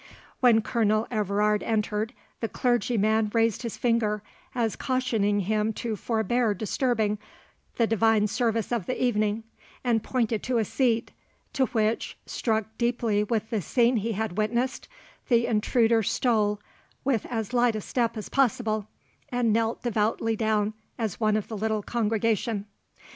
[0.39, 4.23] When Colonel Everard entered, the clergyman raised his finger,
[4.55, 7.19] as cautioning him to forbear disturbing
[7.75, 9.43] the divine service of the evening,
[9.83, 11.11] and pointed to a seat;
[11.53, 14.87] to which, struck deeply with the scene he had witnessed,
[15.29, 16.59] the intruder stole
[17.03, 18.87] with as light a step as possible,
[19.29, 22.65] and knelt devoutly down as one of the little congregation.